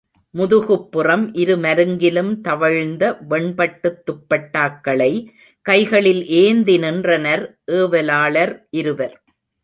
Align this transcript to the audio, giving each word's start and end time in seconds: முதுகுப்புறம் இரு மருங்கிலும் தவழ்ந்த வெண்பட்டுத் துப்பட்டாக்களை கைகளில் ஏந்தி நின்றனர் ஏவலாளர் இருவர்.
முதுகுப்புறம் 0.33 1.29
இரு 1.33 1.55
மருங்கிலும் 1.55 2.41
தவழ்ந்த 2.41 3.03
வெண்பட்டுத் 3.29 3.99
துப்பட்டாக்களை 4.05 5.09
கைகளில் 5.65 6.25
ஏந்தி 6.37 6.77
நின்றனர் 6.77 7.43
ஏவலாளர் 7.71 8.53
இருவர். 8.71 9.15